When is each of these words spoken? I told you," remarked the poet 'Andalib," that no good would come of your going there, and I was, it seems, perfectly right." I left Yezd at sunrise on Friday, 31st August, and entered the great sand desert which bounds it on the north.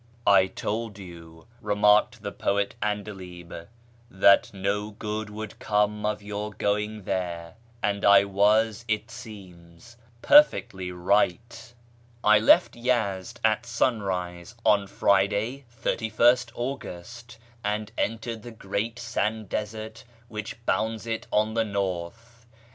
I 0.25 0.47
told 0.47 0.97
you," 0.97 1.45
remarked 1.61 2.23
the 2.23 2.31
poet 2.31 2.73
'Andalib," 2.81 3.67
that 4.09 4.51
no 4.51 4.89
good 4.89 5.29
would 5.29 5.59
come 5.59 6.07
of 6.07 6.23
your 6.23 6.53
going 6.55 7.03
there, 7.03 7.53
and 7.83 8.03
I 8.03 8.23
was, 8.23 8.83
it 8.87 9.11
seems, 9.11 9.97
perfectly 10.23 10.91
right." 10.91 11.71
I 12.23 12.39
left 12.39 12.73
Yezd 12.75 13.37
at 13.45 13.67
sunrise 13.67 14.55
on 14.65 14.87
Friday, 14.87 15.65
31st 15.83 16.49
August, 16.55 17.37
and 17.63 17.91
entered 17.95 18.41
the 18.41 18.49
great 18.49 18.97
sand 18.97 19.49
desert 19.49 20.03
which 20.29 20.65
bounds 20.65 21.05
it 21.05 21.27
on 21.31 21.53
the 21.53 21.63
north. 21.65 22.47